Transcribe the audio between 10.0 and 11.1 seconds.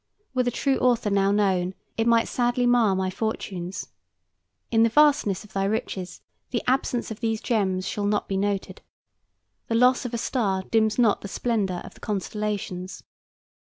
of a star dims